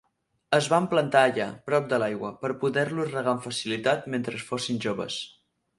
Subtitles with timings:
[0.57, 5.25] Es van plantar allà, prop de l'aigua, per poder-los regar amb facilitat mentre fossin joves.